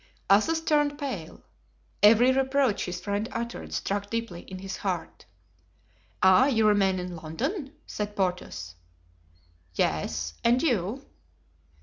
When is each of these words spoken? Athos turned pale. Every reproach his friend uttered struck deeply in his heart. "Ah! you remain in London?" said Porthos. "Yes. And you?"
Athos 0.31 0.61
turned 0.61 0.97
pale. 0.97 1.43
Every 2.01 2.31
reproach 2.31 2.85
his 2.85 2.99
friend 2.99 3.29
uttered 3.31 3.71
struck 3.71 4.09
deeply 4.09 4.41
in 4.41 4.57
his 4.57 4.77
heart. 4.77 5.25
"Ah! 6.23 6.47
you 6.47 6.67
remain 6.67 6.97
in 6.97 7.15
London?" 7.17 7.73
said 7.85 8.15
Porthos. 8.15 8.73
"Yes. 9.75 10.33
And 10.43 10.63
you?" 10.63 11.05